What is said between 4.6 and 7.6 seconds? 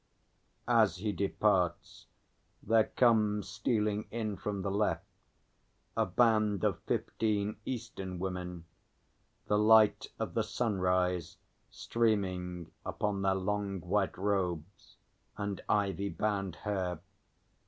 the left a band of fifteen